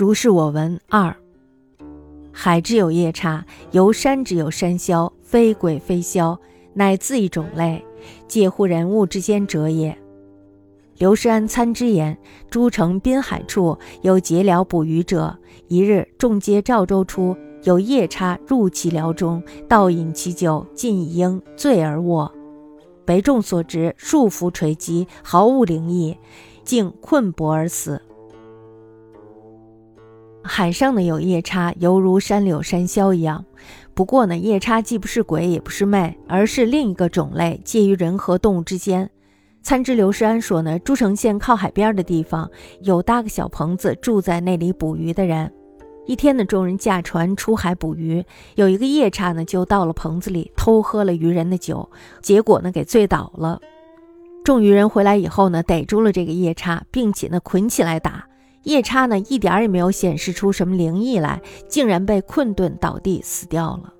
[0.00, 1.14] 如是我闻二。
[2.32, 6.38] 海之有夜叉，游山之有山魈，非鬼非魈，
[6.72, 7.84] 乃自一种类，
[8.26, 9.94] 介乎人物之间者也。
[10.96, 12.16] 刘师安参之言，
[12.48, 15.36] 诸城滨海处有结辽捕鱼者，
[15.68, 22.32] 一日众皆赵州出，有夜叉入其辽中，倒饮其酒，尽以应，醉而卧。
[23.08, 26.16] 为众所执，数伏垂击，毫无灵异，
[26.64, 28.00] 竟困搏而死。
[30.60, 33.42] 海上呢有夜叉，犹如山柳山魈一样。
[33.94, 39.08] 不过呢，夜叉既不是鬼，也不是魅，而是另一个种类，介于人和动物之间。
[39.62, 42.50] 参知刘世安说呢，诸城县靠海边的地方
[42.82, 45.50] 有搭个小棚子，住在那里捕鱼的人。
[46.04, 48.22] 一天呢，众人驾船出海捕鱼，
[48.56, 51.88] 有一个夜叉呢，就到了棚子里偷喝了渔人的酒，
[52.20, 53.58] 结果呢，给醉倒了。
[54.44, 58.26] 众渔人回来以后呢，逮住了这个夜叉，并且呢，捆起来打。
[58.64, 63.94] 夜叉呢，一点也没有显示出什么灵异来，竟然被困顿倒地死掉了。